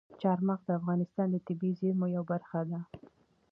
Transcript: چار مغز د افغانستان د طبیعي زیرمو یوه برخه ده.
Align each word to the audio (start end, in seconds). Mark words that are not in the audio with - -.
چار 0.21 0.39
مغز 0.47 0.63
د 0.65 0.69
افغانستان 0.79 1.27
د 1.31 1.37
طبیعي 1.47 1.77
زیرمو 1.79 2.05
یوه 2.15 2.25
برخه 2.31 2.59
ده. 2.69 2.79